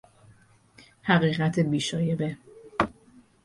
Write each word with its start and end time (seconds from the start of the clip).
حقیقت 1.01 1.59
بی 1.59 1.79
شایبه 1.79 2.37